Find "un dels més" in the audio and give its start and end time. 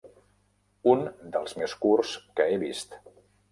0.93-1.77